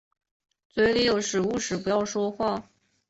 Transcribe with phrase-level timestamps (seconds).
[0.67, 2.63] 嘴里有食物时不要说话。